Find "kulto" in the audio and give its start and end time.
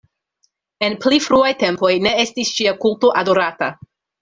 2.87-3.13